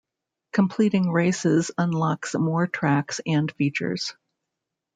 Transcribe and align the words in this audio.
Completing 0.51 1.11
races 1.11 1.69
unlocks 1.77 2.33
more 2.33 2.65
tracks 2.65 3.21
and 3.23 3.51
features. 3.51 4.15